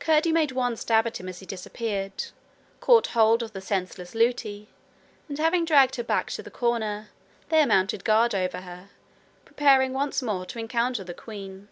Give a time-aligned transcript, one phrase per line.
[0.00, 2.24] Curdie made one stab at him as he disappeared,
[2.80, 4.66] caught hold of the senseless Lootie,
[5.30, 7.08] and having dragged her back to the corner,
[7.48, 8.90] there mounted guard over her,
[9.46, 11.68] preparing once more to encounter the queen.